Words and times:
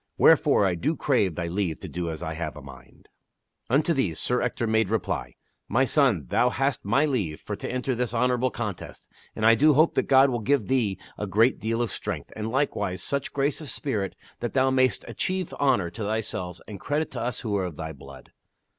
Wherefore 0.17 0.65
I 0.65 0.73
do 0.73 0.95
crave 0.95 1.35
thy 1.35 1.45
leave 1.47 1.79
to 1.81 1.87
do 1.87 2.09
as 2.09 2.23
I 2.23 2.33
have 2.33 2.55
a 2.57 2.61
mind." 2.63 3.07
Unto 3.69 3.93
these 3.93 4.17
Sir 4.17 4.41
Ector 4.41 4.65
made 4.65 4.89
reply:" 4.89 5.35
My 5.67 5.85
son, 5.85 6.25
thou 6.29 6.49
hast 6.49 6.83
my 6.83 7.05
leave 7.05 7.39
for 7.39 7.55
to 7.57 7.71
enter 7.71 7.93
this 7.93 8.11
honorable 8.11 8.49
contest, 8.49 9.07
and 9.35 9.45
I 9.45 9.53
do 9.53 9.75
hope 9.75 9.93
that 9.93 10.07
God 10.07 10.31
will 10.31 10.39
give 10.39 10.65
thee 10.67 10.97
a 11.19 11.27
great 11.27 11.59
deal 11.59 11.83
of 11.83 11.91
strength, 11.91 12.33
and 12.35 12.49
likewise 12.49 13.03
such 13.03 13.31
grace 13.31 13.61
of 13.61 13.69
spirit 13.69 14.15
that 14.39 14.53
thou 14.53 14.71
mayst 14.71 15.05
achieve 15.07 15.53
honor 15.59 15.91
to 15.91 16.01
thyself 16.01 16.59
and 16.67 16.79
credit 16.79 17.11
to 17.11 17.21
us 17.21 17.41
who 17.41 17.55
are 17.55 17.65
of 17.65 17.77
thy 17.77 17.93
blood." 17.93 18.31